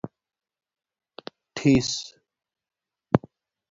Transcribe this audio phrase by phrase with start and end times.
[1.55, 1.91] ٹھس